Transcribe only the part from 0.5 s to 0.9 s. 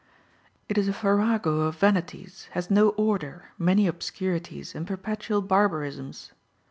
It is